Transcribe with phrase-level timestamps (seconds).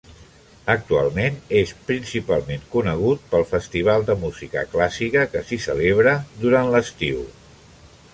[0.73, 6.15] Actualment, és principalment conegut pel festival de música clàssica que s'hi celebra
[6.47, 7.21] durant l'estiu.